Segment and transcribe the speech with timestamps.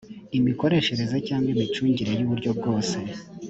[0.37, 2.97] imikoreshereze cyangwa imicungire y uburyo bwose